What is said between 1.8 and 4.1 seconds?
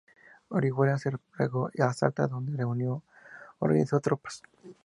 Salta, donde reunió y organizó